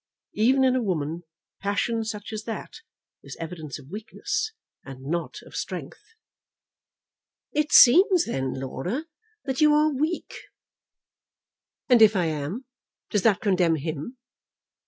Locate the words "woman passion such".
0.81-2.33